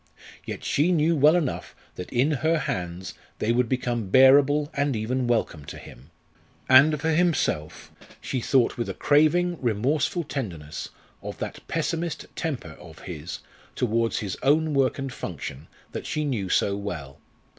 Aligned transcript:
Yet 0.47 0.63
she 0.63 0.91
knew 0.91 1.15
well 1.15 1.35
enough 1.35 1.75
that 1.93 2.11
in 2.11 2.31
her 2.31 2.57
hands 2.57 3.13
they 3.37 3.51
would 3.51 3.69
become 3.69 4.09
bearable 4.09 4.71
and 4.73 4.95
even 4.95 5.27
welcome 5.27 5.63
to 5.65 5.77
him. 5.77 6.09
And 6.67 6.99
for 6.99 7.11
himself, 7.11 7.91
she 8.19 8.41
thought 8.41 8.77
with 8.77 8.89
a 8.89 8.95
craving, 8.95 9.61
remorseful 9.61 10.23
tenderness 10.23 10.89
of 11.21 11.37
that 11.37 11.59
pessimist 11.67 12.25
temper 12.35 12.71
of 12.79 13.01
his 13.03 13.41
towards 13.75 14.17
his 14.17 14.35
own 14.41 14.73
work 14.73 14.97
and 14.97 15.13
function 15.13 15.67
that 15.91 16.07
she 16.07 16.25
knew 16.25 16.49
so 16.49 16.75
well. 16.75 17.19